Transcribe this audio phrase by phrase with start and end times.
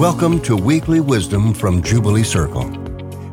[0.00, 2.70] Welcome to Weekly Wisdom from Jubilee Circle.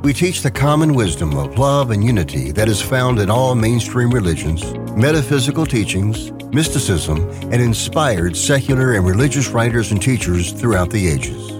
[0.04, 4.11] We teach the common wisdom of love and unity that is found in all mainstream
[4.11, 11.53] religions, metaphysical teachings, mysticism, and inspired secular and religious writers and teachers throughout the ages.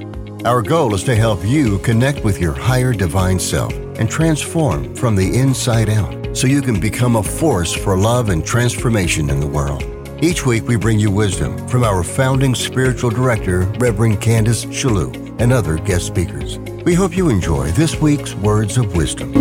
[0.46, 5.16] Our goal is to help you connect with your higher divine self and transform from
[5.16, 9.48] the inside out so you can become a force for love and transformation in the
[9.48, 9.86] world.
[10.20, 15.54] Each week, we bring you wisdom from our founding spiritual director, Reverend Candace Chellew, and
[15.54, 16.58] other guest speakers.
[16.86, 19.32] We hope you enjoy this week's Words of Wisdom.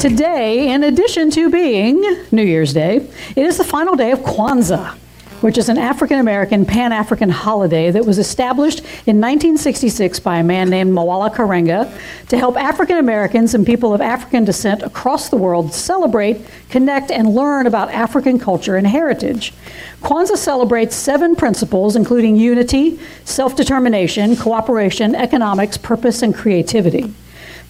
[0.00, 2.00] Today, in addition to being
[2.32, 2.96] New Year's Day,
[3.36, 4.96] it is the final day of Kwanzaa
[5.46, 10.42] which is an African American Pan African holiday that was established in 1966 by a
[10.42, 11.96] man named Maulana Karenga
[12.30, 17.28] to help African Americans and people of African descent across the world celebrate, connect, and
[17.28, 19.52] learn about African culture and heritage.
[20.02, 27.14] Kwanzaa celebrates seven principles, including unity, self determination, cooperation, economics, purpose, and creativity.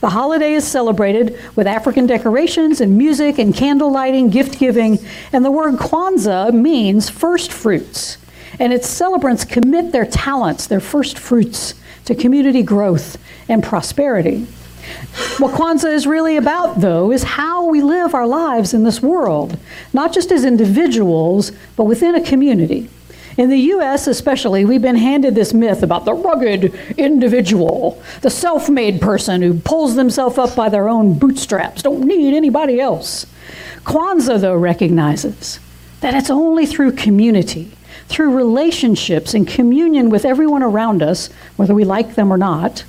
[0.01, 4.99] The holiday is celebrated with African decorations and music and candle lighting, gift giving,
[5.33, 8.19] and the word Kwanzaa means first fruits.
[8.59, 11.75] And its celebrants commit their talents, their first fruits,
[12.05, 13.17] to community growth
[13.49, 14.47] and prosperity.
[15.39, 19.59] What Kwanzaa is really about, though, is how we live our lives in this world,
[19.93, 22.89] not just as individuals, but within a community.
[23.37, 28.71] In the U.S., especially, we've been handed this myth about the rugged individual, the self
[28.71, 33.27] made person who pulls themselves up by their own bootstraps, don't need anybody else.
[33.85, 35.61] Kwanzaa, though, recognizes
[36.01, 37.71] that it's only through community,
[38.09, 42.85] through relationships and communion with everyone around us, whether we like them or not,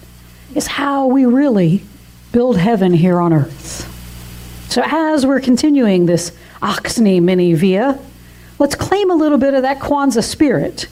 [0.55, 1.83] is how we really
[2.31, 3.93] build heaven here on earth.
[4.69, 6.31] So, as we're continuing this
[6.61, 7.99] Oxney mini via,
[8.59, 10.87] Let's claim a little bit of that Kwanzaa spirit.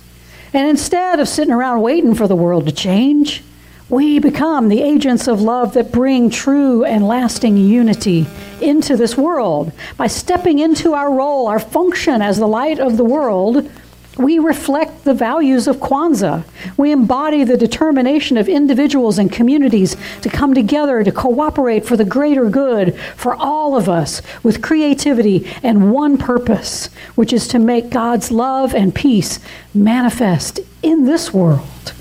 [0.54, 3.44] And instead of sitting around waiting for the world to change,
[3.90, 8.26] we become the agents of love that bring true and lasting unity
[8.62, 9.72] into this world.
[9.98, 13.70] By stepping into our role, our function as the light of the world,
[14.18, 16.44] we reflect the values of Kwanzaa.
[16.78, 22.06] We embody the determination of individuals and communities to come together to cooperate for the
[22.06, 27.90] greater good for all of us with creativity and one purpose, which is to make
[27.90, 29.40] God's love and peace
[29.74, 31.94] manifest in this world.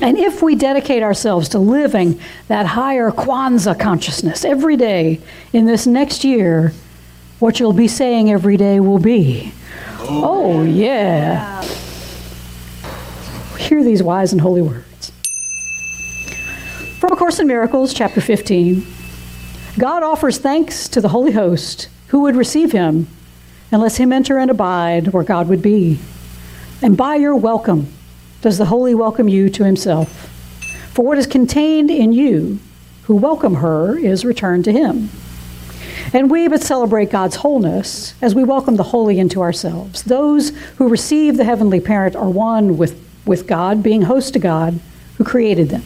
[0.00, 5.20] And if we dedicate ourselves to living that higher Kwanzaa consciousness every day
[5.52, 6.72] in this next year,
[7.38, 9.52] what you'll be saying every day will be,
[10.08, 11.62] Oh, yeah.
[13.58, 15.12] Hear these wise and holy words.
[16.98, 18.84] From A Course in Miracles, chapter 15
[19.78, 23.06] God offers thanks to the Holy Host who would receive him
[23.70, 25.98] unless him enter and abide where God would be.
[26.82, 27.86] And by your welcome
[28.40, 30.28] does the Holy welcome you to himself.
[30.92, 32.58] For what is contained in you
[33.04, 35.10] who welcome her is returned to him.
[36.12, 40.02] And we but celebrate God's wholeness as we welcome the holy into ourselves.
[40.02, 44.80] Those who receive the heavenly parent are one with, with God, being host to God
[45.16, 45.82] who created them.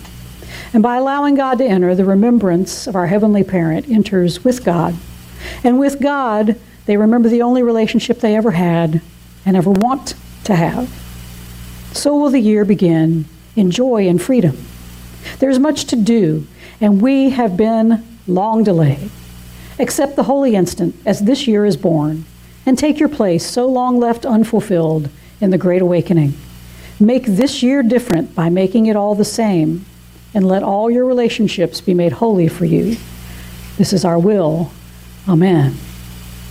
[0.72, 4.94] And by allowing God to enter, the remembrance of our heavenly parent enters with God.
[5.62, 9.00] And with God, they remember the only relationship they ever had
[9.46, 10.14] and ever want
[10.44, 10.88] to have.
[11.92, 13.26] So will the year begin
[13.56, 14.56] in joy and freedom.
[15.38, 16.46] There's much to do,
[16.80, 19.10] and we have been long delayed.
[19.78, 22.24] Accept the holy instant as this year is born,
[22.64, 25.08] and take your place so long left unfulfilled
[25.40, 26.34] in the Great Awakening.
[27.00, 29.84] Make this year different by making it all the same,
[30.32, 32.96] and let all your relationships be made holy for you.
[33.76, 34.70] This is our will.
[35.28, 35.74] Amen.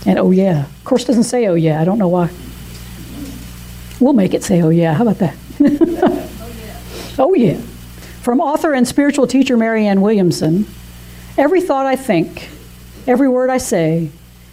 [0.06, 0.66] And oh yeah.
[0.66, 1.80] Of course, doesn't say oh yeah.
[1.80, 2.30] I don't know why.
[4.00, 4.94] We'll make it say oh yeah.
[4.94, 5.36] How about that?
[7.18, 7.58] oh yeah.
[8.20, 10.66] From author and spiritual teacher Marianne Williamson
[11.36, 12.48] Every thought I think,
[13.06, 14.08] Every word I say,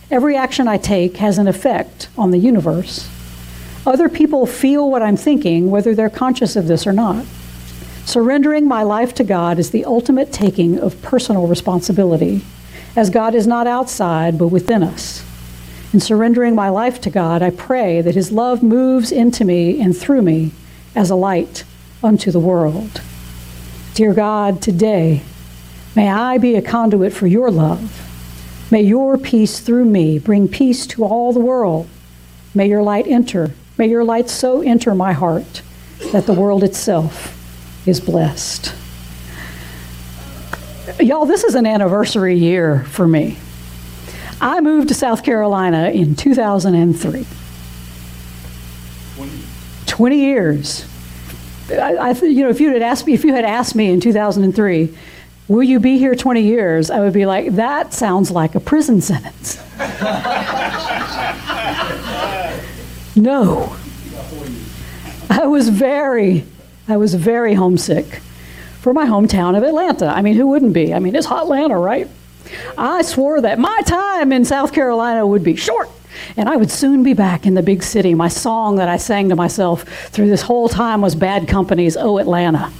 [0.09, 3.09] every action I take has an effect on the universe.
[3.85, 7.25] Other people feel what I'm thinking, whether they're conscious of this or not.
[8.03, 12.41] Surrendering my life to God is the ultimate taking of personal responsibility,
[12.93, 15.23] as God is not outside, but within us.
[15.93, 19.95] In surrendering my life to God, I pray that His love moves into me and
[19.95, 20.51] through me
[20.93, 21.63] as a light
[22.03, 23.01] unto the world.
[23.93, 25.21] Dear God, today,
[25.95, 28.10] may I be a conduit for your love
[28.71, 31.89] May your peace through me bring peace to all the world.
[32.55, 33.53] May your light enter.
[33.77, 35.61] May your light so enter my heart
[36.13, 37.37] that the world itself
[37.85, 38.73] is blessed.
[40.99, 43.37] Y'all, this is an anniversary year for me.
[44.39, 47.25] I moved to South Carolina in 2003.
[49.15, 49.31] 20,
[49.85, 50.85] 20 years.
[51.69, 53.99] I, I, you know, if you had asked me, if you had asked me in
[53.99, 54.97] 2003,
[55.51, 56.89] will you be here 20 years?
[56.89, 59.57] I would be like, that sounds like a prison sentence.
[63.17, 63.75] no.
[65.29, 66.45] I was very,
[66.87, 68.21] I was very homesick
[68.79, 70.07] for my hometown of Atlanta.
[70.07, 70.93] I mean, who wouldn't be?
[70.93, 72.07] I mean, it's hot Atlanta, right?
[72.77, 75.89] I swore that my time in South Carolina would be short
[76.37, 78.13] and I would soon be back in the big city.
[78.13, 82.19] My song that I sang to myself through this whole time was Bad Company's Oh
[82.19, 82.71] Atlanta.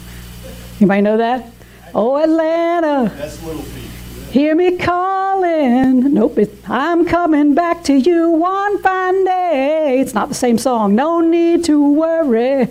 [0.80, 1.52] Anybody know that?
[1.94, 3.14] Oh Atlanta.
[3.18, 3.64] That's Little.
[4.32, 6.14] Hear me calling.
[6.14, 10.00] Nope, it, I'm coming back to you one fine day.
[10.00, 10.96] It's not the same song.
[10.96, 12.70] No need to worry.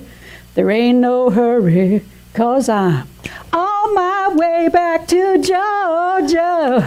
[0.54, 2.02] There ain't no hurry,
[2.32, 3.06] cause I'm
[3.52, 6.80] on my way back to Georgia.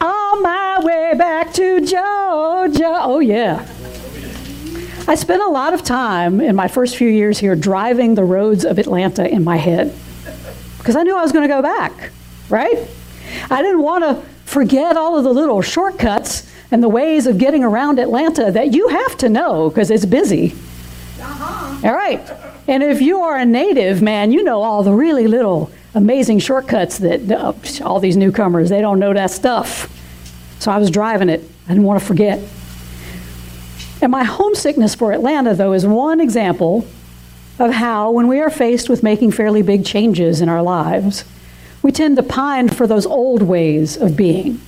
[0.02, 2.98] on my way back to Georgia.
[3.00, 3.66] Oh, yeah.
[5.08, 8.64] I spent a lot of time in my first few years here driving the roads
[8.64, 9.94] of Atlanta in my head
[10.84, 12.10] because I knew I was going to go back,
[12.50, 12.86] right?
[13.50, 17.64] I didn't want to forget all of the little shortcuts and the ways of getting
[17.64, 20.54] around Atlanta that you have to know because it's busy.
[21.18, 21.88] Uh-huh.
[21.88, 22.20] All right.
[22.68, 26.98] And if you are a native, man, you know all the really little amazing shortcuts
[26.98, 29.90] that uh, all these newcomers, they don't know that stuff.
[30.58, 31.42] So I was driving it.
[31.64, 32.40] I didn't want to forget.
[34.02, 36.86] And my homesickness for Atlanta, though, is one example
[37.58, 41.24] of how, when we are faced with making fairly big changes in our lives,
[41.82, 44.60] we tend to pine for those old ways of being,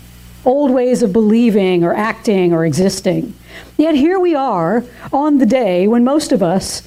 [0.44, 3.34] old ways of believing or acting or existing.
[3.76, 6.86] Yet here we are on the day when most of us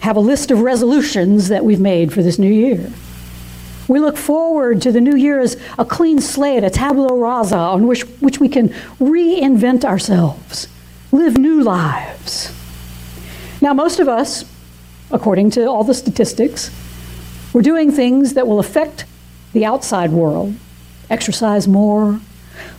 [0.00, 2.90] have a list of resolutions that we've made for this new year.
[3.88, 7.86] We look forward to the new year as a clean slate, a tabula rasa on
[7.86, 8.68] which, which we can
[9.00, 10.68] reinvent ourselves,
[11.10, 12.54] live new lives.
[13.60, 14.44] Now, most of us,
[15.10, 16.70] according to all the statistics,
[17.52, 19.04] we're doing things that will affect
[19.52, 20.54] the outside world.
[21.08, 22.20] Exercise more,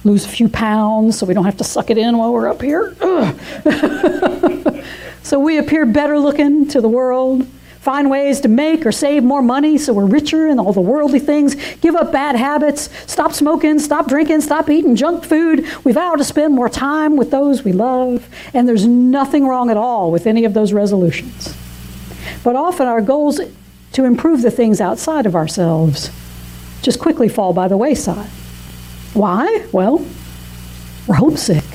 [0.04, 2.62] lose a few pounds so we don't have to suck it in while we're up
[2.62, 2.96] here.
[5.24, 7.46] so we appear better looking to the world
[7.82, 11.20] find ways to make or save more money so we're richer in all the worldly
[11.20, 15.66] things, give up bad habits, stop smoking, stop drinking, stop eating junk food.
[15.84, 19.78] We vow to spend more time with those we love, and there's nothing wrong at
[19.78, 21.56] all with any of those resolutions.
[22.44, 23.40] But often our goals
[23.94, 26.10] to improve the things outside of ourselves
[26.82, 28.30] just quickly fall by the wayside.
[29.14, 29.68] Why?
[29.72, 30.06] Well,
[31.08, 31.66] we're homesick.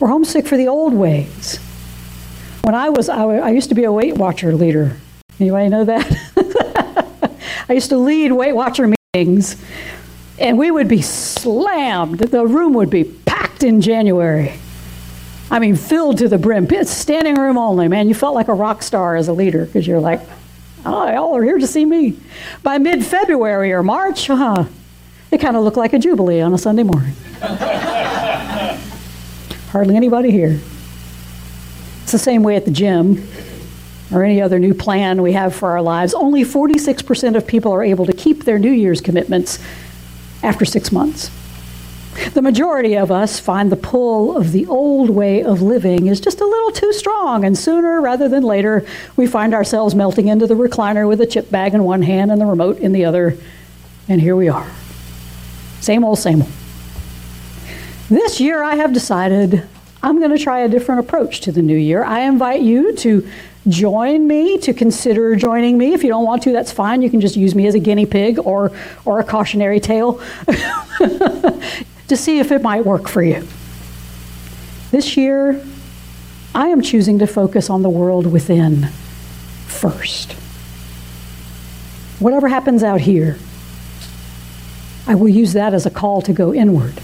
[0.00, 1.58] We're homesick for the old ways.
[2.62, 4.96] When I was, I, I used to be a Weight Watcher leader.
[5.38, 7.36] Anybody know that?
[7.68, 9.56] I used to lead Weight Watcher meetings,
[10.38, 12.18] and we would be slammed.
[12.18, 14.54] The room would be packed in January.
[15.52, 16.66] I mean, filled to the brim.
[16.70, 18.08] It's Standing room only, man.
[18.08, 20.22] You felt like a rock star as a leader because you're like,
[20.86, 22.16] oh, y'all are here to see me.
[22.62, 24.64] By mid February or March, huh,
[25.30, 27.12] it kind of looked like a jubilee on a Sunday morning.
[29.72, 30.58] Hardly anybody here.
[32.02, 33.28] It's the same way at the gym
[34.10, 36.14] or any other new plan we have for our lives.
[36.14, 39.58] Only 46% of people are able to keep their New Year's commitments
[40.42, 41.30] after six months.
[42.34, 46.40] The majority of us find the pull of the old way of living is just
[46.40, 48.86] a little too strong, and sooner rather than later,
[49.16, 52.40] we find ourselves melting into the recliner with a chip bag in one hand and
[52.40, 53.36] the remote in the other,
[54.08, 54.70] and here we are.
[55.80, 56.50] Same old, same old.
[58.10, 59.66] This year, I have decided
[60.02, 62.04] I'm going to try a different approach to the new year.
[62.04, 63.26] I invite you to
[63.68, 65.94] join me, to consider joining me.
[65.94, 67.00] If you don't want to, that's fine.
[67.00, 68.72] You can just use me as a guinea pig or,
[69.04, 70.20] or a cautionary tale
[72.08, 73.46] to see if it might work for you.
[74.90, 75.64] This year,
[76.54, 78.88] I am choosing to focus on the world within
[79.66, 80.32] first.
[82.18, 83.38] Whatever happens out here,
[85.06, 87.00] I will use that as a call to go inward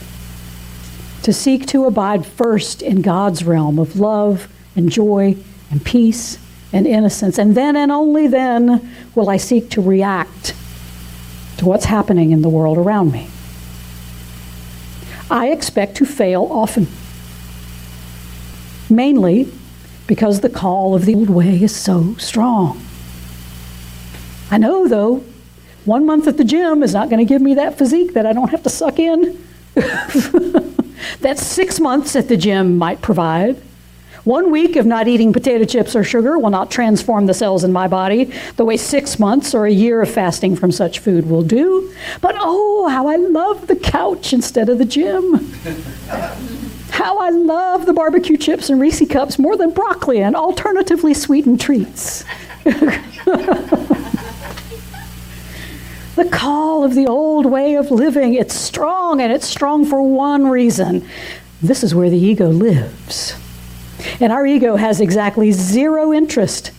[1.28, 5.36] to seek to abide first in God's realm of love and joy
[5.70, 6.38] and peace
[6.72, 7.36] and innocence.
[7.36, 10.54] And then and only then will I seek to react
[11.58, 13.28] to what's happening in the world around me.
[15.30, 16.86] I expect to fail often,
[18.88, 19.52] mainly
[20.06, 22.80] because the call of the old way is so strong.
[24.50, 25.22] I know, though,
[25.84, 28.32] one month at the gym is not going to give me that physique that I
[28.32, 29.46] don't have to suck in.
[29.74, 33.60] that six months at the gym might provide.
[34.28, 37.72] One week of not eating potato chips or sugar will not transform the cells in
[37.72, 41.40] my body the way six months or a year of fasting from such food will
[41.42, 41.90] do.
[42.20, 45.36] But oh, how I love the couch instead of the gym.
[46.90, 51.58] how I love the barbecue chips and Reese cups more than broccoli and alternatively sweetened
[51.58, 52.22] treats.
[52.64, 53.08] the
[56.30, 61.08] call of the old way of living, it's strong, and it's strong for one reason.
[61.62, 63.34] This is where the ego lives.
[64.20, 66.72] And our ego has exactly zero interest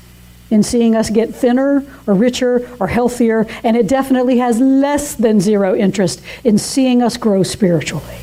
[0.51, 5.39] in seeing us get thinner or richer or healthier, and it definitely has less than
[5.39, 8.17] zero interest in seeing us grow spiritually.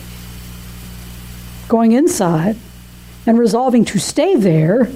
[1.68, 2.56] Going inside
[3.26, 4.90] and resolving to stay there,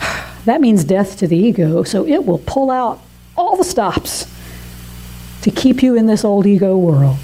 [0.44, 3.00] that means death to the ego, so it will pull out
[3.36, 4.30] all the stops
[5.42, 7.16] to keep you in this old ego world.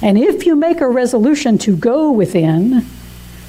[0.00, 2.84] And if you make a resolution to go within,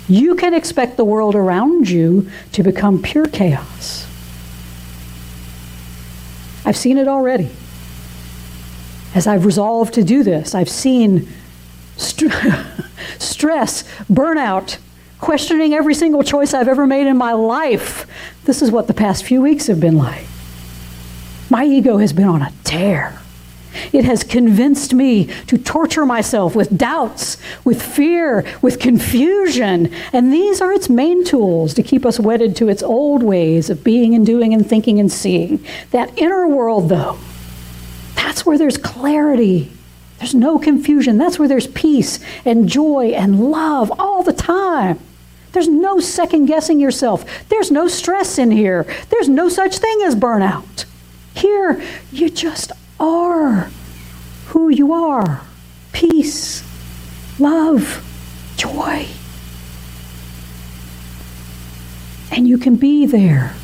[0.08, 4.06] you can expect the world around you to become pure chaos.
[6.66, 7.50] I've seen it already.
[9.16, 11.28] As I've resolved to do this, I've seen
[11.98, 12.34] st-
[13.20, 14.78] stress, burnout,
[15.20, 18.08] questioning every single choice I've ever made in my life.
[18.46, 20.26] This is what the past few weeks have been like.
[21.50, 23.20] My ego has been on a tear.
[23.92, 29.94] It has convinced me to torture myself with doubts, with fear, with confusion.
[30.12, 33.84] And these are its main tools to keep us wedded to its old ways of
[33.84, 35.64] being and doing and thinking and seeing.
[35.92, 37.18] That inner world, though,
[38.16, 39.72] that's where there's clarity.
[40.20, 41.18] There's no confusion.
[41.18, 45.00] That's where there's peace and joy and love all the time.
[45.52, 47.26] There's no second guessing yourself.
[47.50, 48.88] There's no stress in here.
[49.10, 50.86] There's no such thing as burnout.
[51.36, 53.70] Here, you just are
[54.48, 55.42] who you are
[55.94, 56.64] peace,
[57.40, 58.04] love,
[58.58, 59.08] joy.
[62.32, 63.56] And you can be there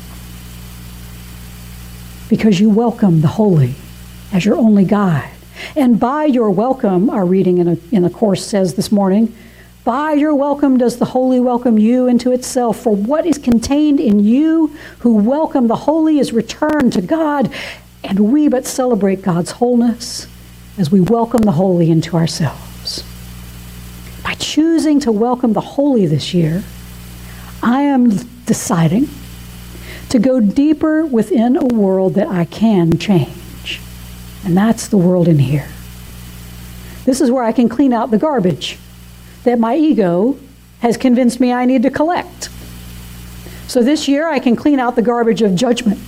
[2.28, 3.74] because you welcome the holy
[4.32, 5.30] as your only guide.
[5.76, 9.34] And by your welcome, our reading in, a, in the course says this morning,
[9.84, 12.80] by your welcome does the holy welcome you into itself.
[12.80, 14.68] For what is contained in you
[15.00, 17.52] who welcome the holy is returned to God,
[18.04, 20.26] and we but celebrate God's wholeness
[20.78, 23.04] as we welcome the holy into ourselves.
[24.22, 26.62] By choosing to welcome the holy this year,
[27.62, 28.10] I am
[28.46, 29.08] deciding
[30.08, 33.80] to go deeper within a world that I can change.
[34.44, 35.68] And that's the world in here.
[37.04, 38.78] This is where I can clean out the garbage
[39.44, 40.38] that my ego
[40.80, 42.48] has convinced me I need to collect.
[43.68, 46.00] So this year I can clean out the garbage of judgment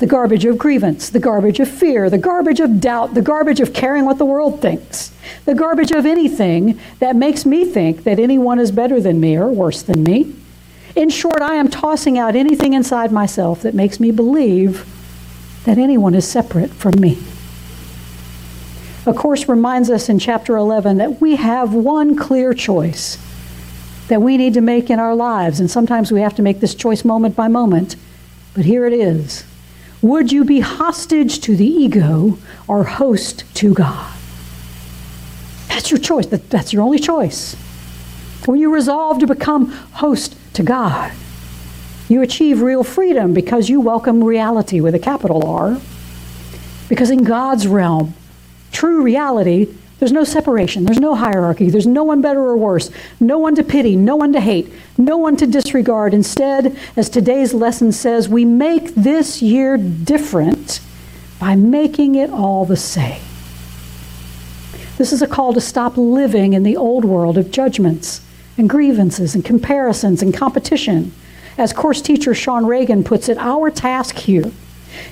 [0.00, 3.74] the garbage of grievance, the garbage of fear, the garbage of doubt, the garbage of
[3.74, 5.12] caring what the world thinks,
[5.44, 9.48] the garbage of anything that makes me think that anyone is better than me or
[9.48, 10.34] worse than me.
[10.96, 14.86] In short, I am tossing out anything inside myself that makes me believe
[15.64, 17.18] that anyone is separate from me.
[19.04, 23.18] A course reminds us in chapter 11 that we have one clear choice
[24.08, 26.74] that we need to make in our lives, and sometimes we have to make this
[26.74, 27.96] choice moment by moment.
[28.54, 29.44] But here it is
[30.02, 34.16] would you be hostage to the ego or host to God?
[35.68, 36.26] That's your choice.
[36.26, 37.54] That's your only choice.
[38.46, 41.12] When you resolve to become host to God,
[42.08, 45.80] you achieve real freedom because you welcome reality with a capital R.
[46.88, 48.14] Because in God's realm,
[48.72, 50.86] true reality there's no separation.
[50.86, 51.68] There's no hierarchy.
[51.68, 52.90] There's no one better or worse.
[53.20, 53.96] No one to pity.
[53.96, 54.72] No one to hate.
[54.96, 56.14] No one to disregard.
[56.14, 60.80] Instead, as today's lesson says, we make this year different
[61.38, 63.20] by making it all the same.
[64.96, 68.22] This is a call to stop living in the old world of judgments
[68.56, 71.12] and grievances and comparisons and competition.
[71.58, 74.50] As course teacher Sean Reagan puts it, our task here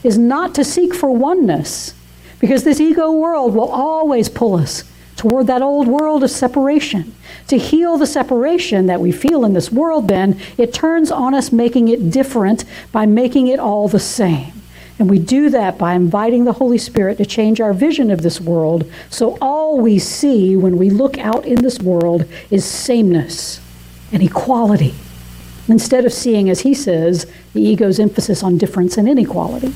[0.03, 1.93] is not to seek for oneness
[2.41, 4.85] because this ego world will always pull us
[5.17, 7.15] toward that old world of separation.
[7.49, 11.51] To heal the separation that we feel in this world, then, it turns on us
[11.51, 14.53] making it different by making it all the same.
[14.99, 18.41] And we do that by inviting the Holy Spirit to change our vision of this
[18.41, 23.61] world so all we see when we look out in this world is sameness
[24.13, 24.95] and equality.
[25.69, 29.73] Instead of seeing, as he says, the ego's emphasis on difference and inequality.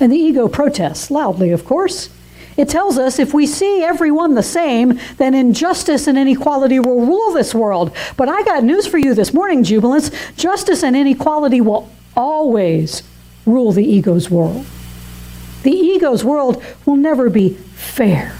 [0.00, 2.10] And the ego protests, loudly, of course.
[2.56, 7.32] It tells us if we see everyone the same, then injustice and inequality will rule
[7.32, 7.94] this world.
[8.16, 10.10] But I got news for you this morning, Jubilants.
[10.36, 13.02] Justice and inequality will always
[13.44, 14.64] rule the ego's world.
[15.64, 18.36] The ego's world will never be fair.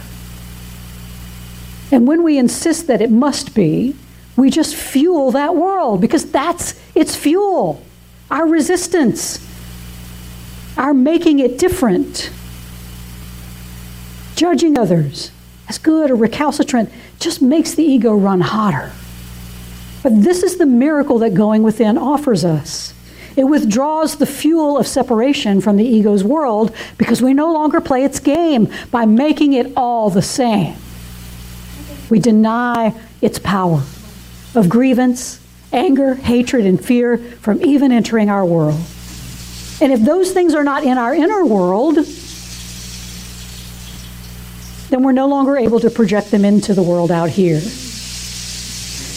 [1.91, 3.97] And when we insist that it must be,
[4.37, 7.83] we just fuel that world because that's its fuel,
[8.31, 9.39] our resistance
[10.77, 12.31] our making it different,
[14.37, 15.31] judging others
[15.69, 18.93] as good or recalcitrant, just makes the ego run hotter.
[20.03, 22.93] But this is the miracle that going within offers us.
[23.37, 28.05] It withdraws the fuel of separation from the ego's world because we no longer play
[28.05, 30.77] its game by making it all the same.
[32.11, 33.83] We deny its power
[34.55, 35.41] of grievance,
[35.73, 38.81] anger, hatred, and fear from even entering our world.
[39.85, 41.97] And if those things are not in our inner world,
[44.89, 47.61] then we're no longer able to project them into the world out here.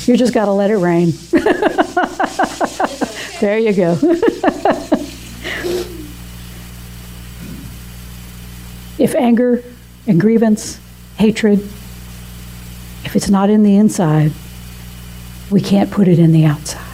[0.08, 1.12] You just got to let it rain.
[3.40, 3.94] there you go.
[9.00, 9.64] if anger
[10.06, 10.82] and grievance,
[11.16, 11.60] hatred,
[13.06, 14.34] if it's not in the inside,
[15.50, 16.87] we can't put it in the outside.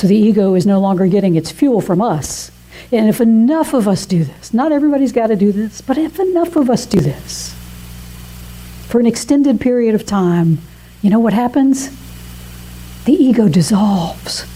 [0.00, 2.50] So the ego is no longer getting its fuel from us.
[2.90, 6.18] And if enough of us do this, not everybody's got to do this, but if
[6.18, 7.54] enough of us do this
[8.88, 10.56] for an extended period of time,
[11.02, 11.90] you know what happens?
[13.04, 14.46] The ego dissolves,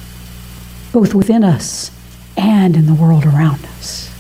[0.94, 1.90] both within us
[2.38, 4.10] and in the world around us.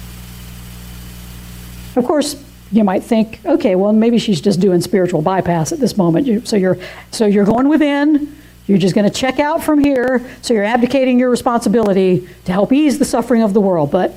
[1.96, 2.36] Of course,
[2.70, 6.46] you might think, okay, well, maybe she's just doing spiritual bypass at this moment.
[6.46, 6.76] So you're,
[7.12, 11.18] so you're going within, you're just going to check out from here, so you're abdicating
[11.18, 13.90] your responsibility to help ease the suffering of the world.
[13.90, 14.14] But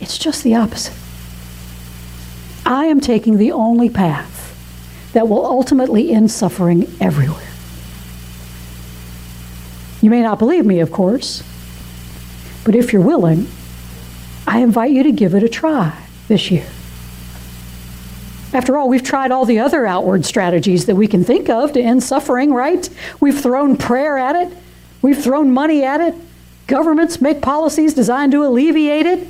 [0.00, 0.94] it's just the opposite.
[2.64, 4.36] I am taking the only path
[5.14, 7.48] that will ultimately end suffering everywhere.
[10.00, 11.42] You may not believe me, of course,
[12.64, 13.48] but if you're willing,
[14.46, 16.66] I invite you to give it a try this year.
[18.52, 21.80] After all, we've tried all the other outward strategies that we can think of to
[21.80, 22.88] end suffering, right?
[23.20, 24.56] We've thrown prayer at it,
[25.02, 26.14] we've thrown money at it.
[26.66, 29.26] Governments make policies designed to alleviate it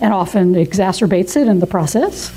[0.00, 2.32] and often exacerbates it in the process.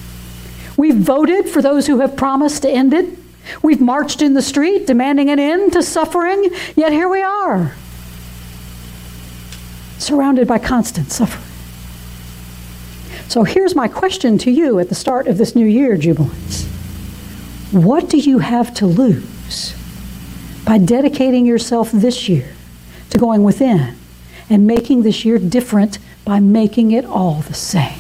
[0.78, 3.18] We've voted for those who have promised to end it.
[3.64, 7.74] We've marched in the street demanding an end to suffering, yet here we are,
[9.98, 11.57] surrounded by constant suffering.
[13.28, 16.66] So here's my question to you at the start of this new year, Jubilants.
[17.72, 19.76] What do you have to lose
[20.66, 22.54] by dedicating yourself this year
[23.10, 23.96] to going within
[24.50, 28.00] and making this year different by making it all the same?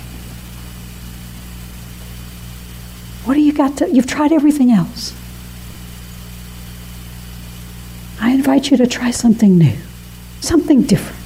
[3.25, 3.89] What do you got to?
[3.89, 5.13] You've tried everything else.
[8.21, 9.75] I invite you to try something new,
[10.39, 11.16] something different.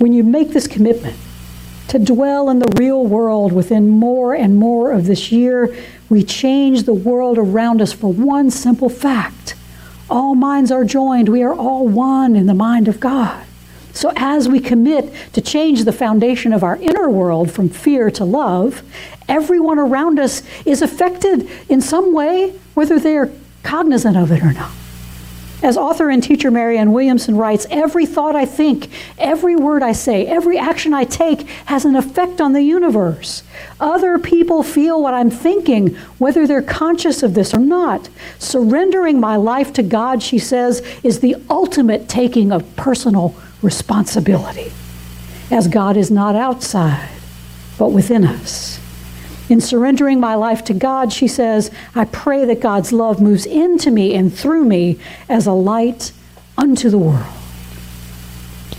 [0.00, 1.16] When you make this commitment
[1.88, 5.76] to dwell in the real world within more and more of this year,
[6.08, 9.54] we change the world around us for one simple fact.
[10.08, 11.28] All minds are joined.
[11.28, 13.44] We are all one in the mind of God.
[13.92, 18.24] So, as we commit to change the foundation of our inner world from fear to
[18.24, 18.82] love,
[19.28, 23.30] everyone around us is affected in some way, whether they are
[23.62, 24.70] cognizant of it or not.
[25.62, 30.26] As author and teacher Marianne Williamson writes, every thought I think, every word I say,
[30.26, 33.42] every action I take has an effect on the universe.
[33.78, 38.08] Other people feel what I'm thinking, whether they're conscious of this or not.
[38.38, 44.72] Surrendering my life to God, she says, is the ultimate taking of personal responsibility,
[45.50, 47.10] as God is not outside,
[47.78, 48.79] but within us.
[49.50, 53.90] In surrendering my life to God, she says, I pray that God's love moves into
[53.90, 56.12] me and through me as a light
[56.56, 57.26] unto the world.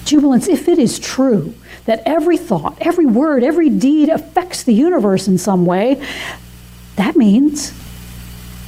[0.06, 1.54] Jubilants, if it is true
[1.86, 6.02] that every thought, every word, every deed affects the universe in some way,
[6.96, 7.72] that means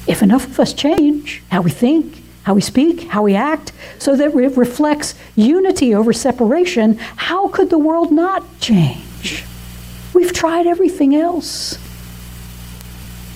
[0.05, 4.13] if enough of us change how we think, how we speak, how we act, so
[4.17, 9.45] that it reflects unity over separation, how could the world not change?
[10.13, 11.77] We've tried everything else.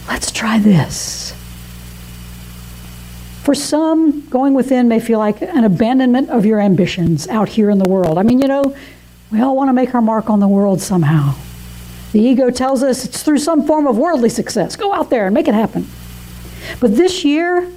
[0.08, 1.34] Let's try this.
[3.44, 7.78] For some, going within may feel like an abandonment of your ambitions out here in
[7.78, 8.18] the world.
[8.18, 8.76] I mean, you know,
[9.32, 11.36] we all want to make our mark on the world somehow.
[12.12, 14.76] The ego tells us it's through some form of worldly success.
[14.76, 15.88] Go out there and make it happen.
[16.80, 17.72] But this year,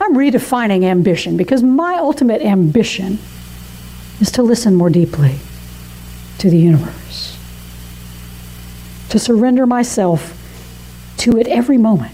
[0.00, 3.18] I'm redefining ambition because my ultimate ambition
[4.20, 5.36] is to listen more deeply
[6.38, 7.38] to the universe,
[9.10, 10.40] to surrender myself
[11.18, 12.12] to it every moment,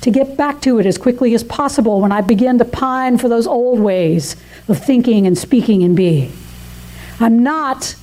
[0.00, 3.28] to get back to it as quickly as possible when I begin to pine for
[3.28, 4.36] those old ways
[4.68, 6.32] of thinking and speaking and being.
[7.18, 7.96] I'm not,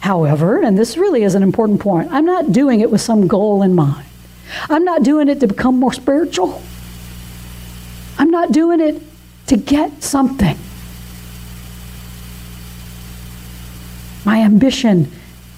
[0.00, 3.62] however, and this really is an important point, I'm not doing it with some goal
[3.62, 4.06] in mind.
[4.68, 6.62] I'm not doing it to become more spiritual.
[8.18, 9.02] I'm not doing it
[9.46, 10.56] to get something.
[14.24, 15.10] My ambition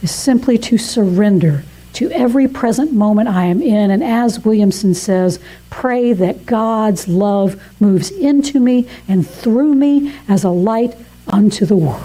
[0.03, 3.91] is simply to surrender to every present moment I am in.
[3.91, 5.39] And as Williamson says,
[5.71, 10.97] pray that God's love moves into me and through me as a light
[11.29, 12.03] unto the world.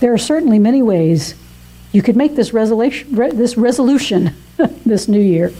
[0.00, 1.34] There are certainly many ways
[1.92, 4.34] you could make this resolution, this resolution
[4.86, 5.52] this new year.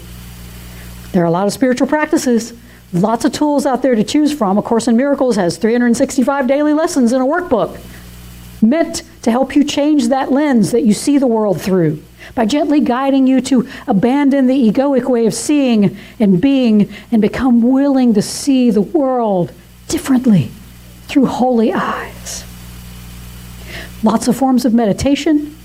[1.13, 2.55] There are a lot of spiritual practices,
[2.95, 4.57] lots of tools out there to choose from.
[4.57, 7.79] A Course in Miracles has 365 daily lessons in a workbook
[8.63, 12.03] meant to help you change that lens that you see the world through
[12.35, 17.63] by gently guiding you to abandon the egoic way of seeing and being and become
[17.63, 19.53] willing to see the world
[19.89, 20.51] differently
[21.07, 22.45] through holy eyes.
[24.03, 25.57] Lots of forms of meditation.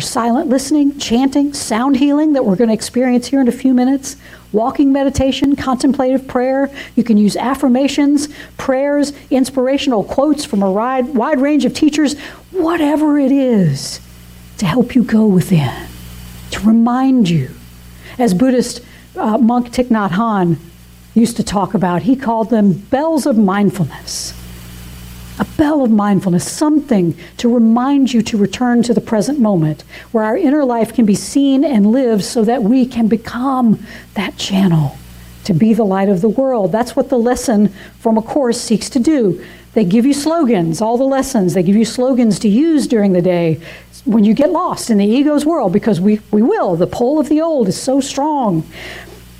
[0.00, 4.16] Silent listening, chanting, sound healing that we're going to experience here in a few minutes,
[4.52, 6.70] walking meditation, contemplative prayer.
[6.96, 12.18] You can use affirmations, prayers, inspirational quotes from a wide, wide range of teachers,
[12.50, 14.00] whatever it is
[14.58, 15.86] to help you go within,
[16.50, 17.50] to remind you.
[18.18, 18.80] As Buddhist
[19.16, 20.56] uh, monk Thich Nhat Hanh
[21.14, 24.37] used to talk about, he called them bells of mindfulness
[25.38, 30.24] a bell of mindfulness, something to remind you to return to the present moment, where
[30.24, 34.96] our inner life can be seen and lived so that we can become that channel
[35.44, 36.72] to be the light of the world.
[36.72, 37.68] That's what the lesson
[38.00, 39.44] from A Course seeks to do.
[39.74, 43.22] They give you slogans, all the lessons, they give you slogans to use during the
[43.22, 43.60] day
[44.04, 46.76] when you get lost in the ego's world, because we, we will.
[46.76, 48.66] The pull of the old is so strong.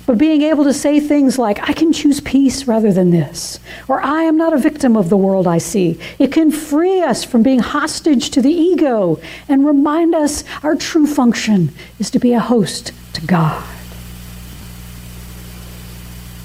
[0.09, 4.01] But being able to say things like, I can choose peace rather than this, or
[4.01, 7.43] I am not a victim of the world I see, it can free us from
[7.43, 12.39] being hostage to the ego and remind us our true function is to be a
[12.39, 13.63] host to God.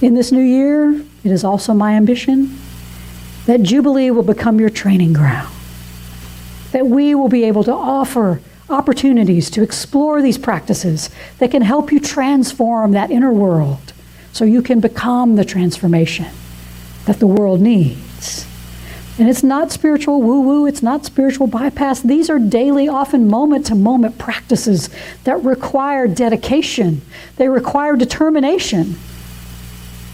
[0.03, 0.92] In this new year,
[1.24, 2.59] it is also my ambition
[3.46, 5.50] that Jubilee will become your training ground,
[6.72, 8.42] that we will be able to offer
[8.75, 11.09] opportunities to explore these practices
[11.39, 13.93] that can help you transform that inner world
[14.33, 16.27] so you can become the transformation
[17.07, 18.47] that the world needs.
[19.17, 22.01] And it's not spiritual woo woo, it's not spiritual bypass.
[22.01, 24.91] These are daily, often moment to moment practices
[25.23, 27.01] that require dedication,
[27.37, 28.97] they require determination,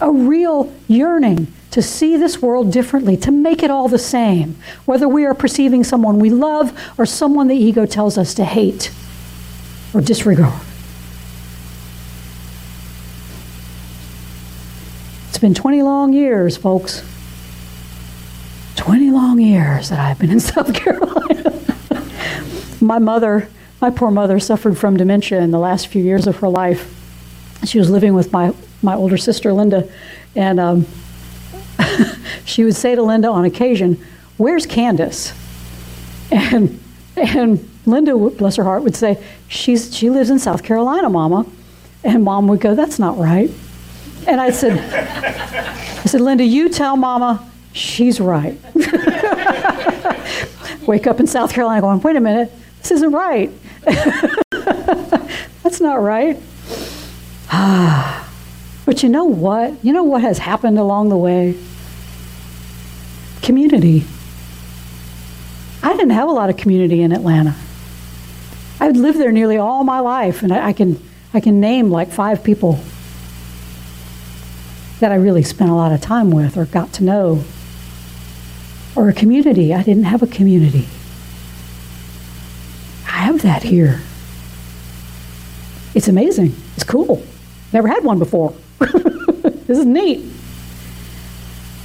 [0.03, 4.57] a real yearning to see this world differently, to make it all the same,
[4.87, 8.91] whether we are perceiving someone we love or someone the ego tells us to hate
[9.95, 10.61] or disregard.
[15.29, 17.05] It's been 20 long years, folks.
[18.77, 21.55] 20 long years that I've been in South Carolina.
[22.81, 23.49] my mother,
[23.81, 26.97] my poor mother, suffered from dementia in the last few years of her life.
[27.65, 29.89] She was living with my, my older sister, Linda,
[30.35, 30.87] and um,
[32.45, 34.05] she would say to Linda on occasion,
[34.37, 35.33] Where's Candace?
[36.31, 36.81] And,
[37.17, 41.47] and Linda, bless her heart, would say, She's, She lives in South Carolina, Mama.
[42.03, 43.51] And Mom would go, That's not right.
[44.27, 48.59] And I said, I said, Linda, you tell Mama she's right.
[50.87, 53.51] Wake up in South Carolina going, Wait a minute, this isn't right.
[55.63, 56.39] That's not right.
[57.51, 58.27] Ah.
[58.87, 59.85] But you know what?
[59.85, 61.55] You know what has happened along the way?
[63.43, 64.05] Community.
[65.83, 67.57] I didn't have a lot of community in Atlanta.
[68.79, 71.03] I've lived there nearly all my life, and I, I can,
[71.35, 72.81] I can name like five people
[75.01, 77.45] that I really spent a lot of time with or got to know.
[78.95, 79.73] Or a community.
[79.73, 80.87] I didn't have a community.
[83.07, 84.01] I have that here.
[85.95, 86.55] It's amazing.
[86.75, 87.23] It's cool.
[87.73, 88.55] Never had one before.
[88.79, 90.25] this is neat.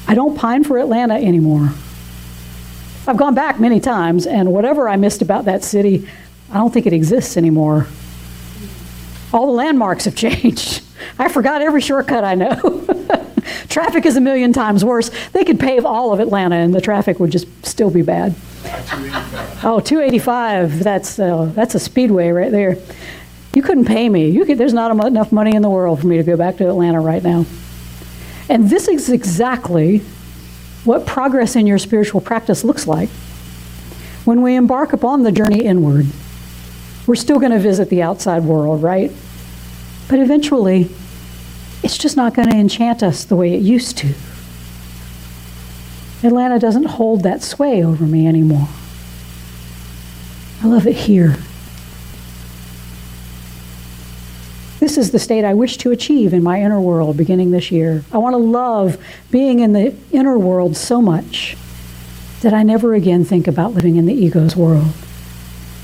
[0.07, 1.71] I don't pine for Atlanta anymore.
[3.07, 6.07] I've gone back many times, and whatever I missed about that city,
[6.51, 7.87] I don't think it exists anymore.
[9.33, 10.83] All the landmarks have changed.
[11.19, 12.85] I forgot every shortcut I know.
[13.69, 15.11] traffic is a million times worse.
[15.31, 18.35] They could pave all of Atlanta, and the traffic would just still be bad.
[18.63, 19.65] 285.
[19.65, 20.83] Oh, 285.
[20.83, 22.77] That's, uh, that's a speedway right there.
[23.53, 24.43] You couldn't pay me.
[24.45, 26.99] Could, there's not enough money in the world for me to go back to Atlanta
[26.99, 27.45] right now.
[28.49, 29.99] And this is exactly
[30.83, 33.09] what progress in your spiritual practice looks like.
[34.23, 36.07] When we embark upon the journey inward,
[37.07, 39.11] we're still going to visit the outside world, right?
[40.07, 40.89] But eventually,
[41.83, 44.13] it's just not going to enchant us the way it used to.
[46.23, 48.67] Atlanta doesn't hold that sway over me anymore.
[50.63, 51.37] I love it here.
[54.79, 58.03] This is the state I wish to achieve in my inner world beginning this year.
[58.11, 58.97] I want to love
[59.31, 61.55] being in the inner world so much
[62.41, 64.93] that I never again think about living in the ego's world.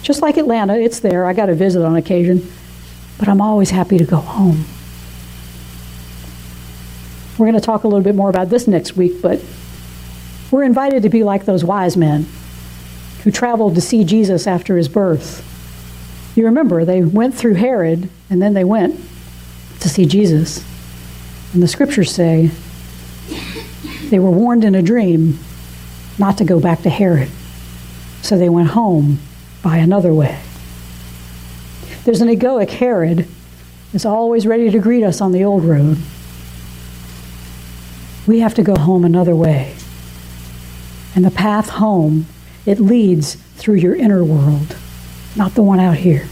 [0.03, 1.25] Just like Atlanta, it's there.
[1.25, 2.51] I got to visit on occasion,
[3.17, 4.65] but I'm always happy to go home.
[7.37, 9.41] We're going to talk a little bit more about this next week, but
[10.51, 12.27] we're invited to be like those wise men
[13.23, 15.47] who traveled to see Jesus after his birth.
[16.35, 18.99] You remember, they went through Herod and then they went
[19.81, 20.63] to see Jesus.
[21.53, 22.51] And the scriptures say
[24.09, 25.39] they were warned in a dream
[26.17, 27.29] not to go back to Herod.
[28.21, 29.19] So they went home
[29.63, 30.39] by another way.
[32.03, 33.27] There's an egoic Herod
[33.91, 35.97] that's always ready to greet us on the old road.
[38.25, 39.75] We have to go home another way.
[41.15, 42.27] And the path home,
[42.65, 44.77] it leads through your inner world,
[45.35, 46.27] not the one out here.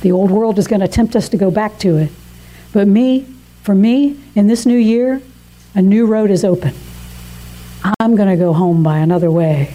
[0.00, 2.10] The old world is going to tempt us to go back to it.
[2.72, 3.26] But me,
[3.62, 5.22] for me, in this new year,
[5.74, 6.74] a new road is open.
[8.00, 9.74] I'm going to go home by another way.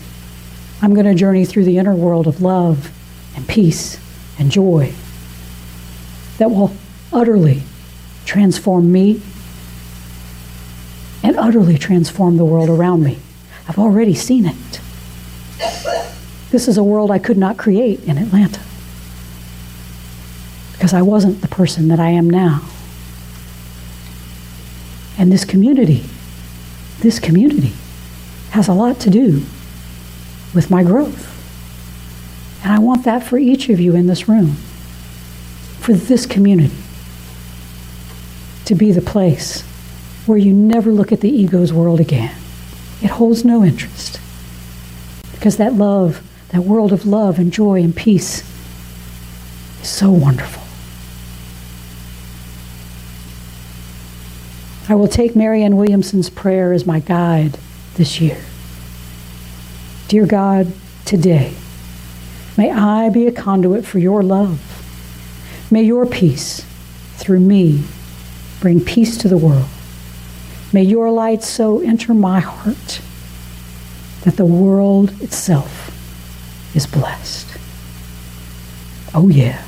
[0.82, 2.92] I'm going to journey through the inner world of love
[3.36, 4.00] and peace
[4.38, 4.94] and joy
[6.38, 6.72] that will
[7.12, 7.64] utterly
[8.26, 9.22] transform me
[11.24, 13.18] and utterly transform the world around me.
[13.68, 14.82] I've already seen it.
[16.52, 18.62] This is a world I could not create in Atlanta
[20.74, 22.62] because I wasn't the person that I am now.
[25.18, 26.04] And this community,
[27.00, 27.74] this community
[28.52, 29.44] has a lot to do
[30.54, 31.34] with my growth.
[32.64, 34.54] And I want that for each of you in this room,
[35.80, 36.76] for this community,
[38.66, 39.62] to be the place
[40.28, 42.36] where you never look at the ego's world again.
[43.02, 44.20] It holds no interest.
[45.32, 48.42] Because that love, that world of love and joy and peace,
[49.82, 50.64] is so wonderful.
[54.90, 57.58] I will take Marianne Williamson's prayer as my guide
[57.96, 58.42] this year.
[60.08, 60.72] Dear God,
[61.04, 61.54] today,
[62.58, 64.62] may I be a conduit for your love.
[65.70, 66.66] May your peace,
[67.18, 67.84] through me,
[68.62, 69.68] bring peace to the world.
[70.72, 73.02] May your light so enter my heart
[74.22, 75.97] that the world itself
[76.78, 77.48] is blessed.
[79.14, 79.64] Oh, yeah.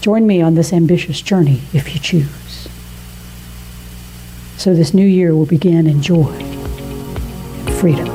[0.00, 2.68] Join me on this ambitious journey if you choose.
[4.56, 8.06] So this new year will begin in joy and freedom.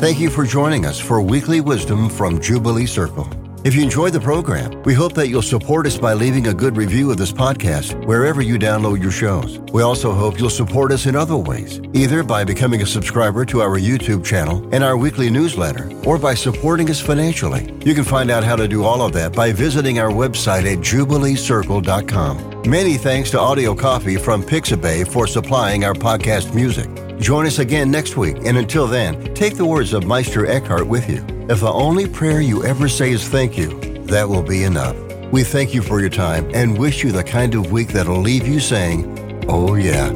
[0.00, 3.39] Thank you for joining us for Weekly Wisdom from Jubilee Circle.
[3.62, 6.78] If you enjoyed the program, we hope that you'll support us by leaving a good
[6.78, 9.58] review of this podcast wherever you download your shows.
[9.70, 13.60] We also hope you'll support us in other ways, either by becoming a subscriber to
[13.60, 17.70] our YouTube channel and our weekly newsletter, or by supporting us financially.
[17.84, 20.78] You can find out how to do all of that by visiting our website at
[20.78, 22.62] jubileecircle.com.
[22.70, 26.88] Many thanks to Audio Coffee from Pixabay for supplying our podcast music.
[27.18, 31.10] Join us again next week, and until then, take the words of Meister Eckhart with
[31.10, 31.39] you.
[31.50, 34.94] If the only prayer you ever say is thank you, that will be enough.
[35.32, 38.46] We thank you for your time and wish you the kind of week that'll leave
[38.46, 40.12] you saying, Oh, yeah.